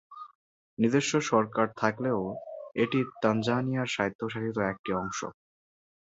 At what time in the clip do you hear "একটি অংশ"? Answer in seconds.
4.71-5.19